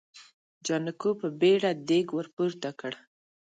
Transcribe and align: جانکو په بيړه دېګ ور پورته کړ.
جانکو 0.65 1.11
په 1.19 1.27
بيړه 1.39 1.71
دېګ 1.87 2.07
ور 2.13 2.27
پورته 2.35 2.69
کړ. 2.79 2.93